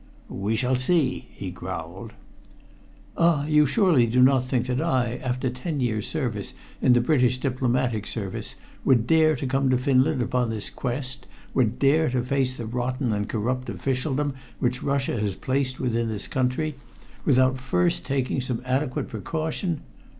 [0.29, 2.13] "We shall see," he growled.
[3.15, 3.45] "Ah!
[3.45, 8.07] you surely do not think that I, after ten years' service in the British diplomatic
[8.07, 12.65] service, would dare to come to Finland upon this quest would dare to face the
[12.65, 16.73] rotten and corrupt officialdom which Russia has placed within this country
[17.23, 19.81] without first taking some adequate precaution?